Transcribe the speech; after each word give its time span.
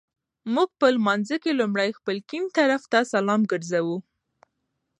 مونږ 0.53 0.69
په 0.79 0.87
لمانځه 0.95 1.37
کي 1.43 1.51
لومړی 1.59 1.89
خپل 1.97 2.15
ګېڼ 2.29 2.43
طرفته 2.57 2.97
سلام 3.13 3.41
ګرځوو 3.51 3.97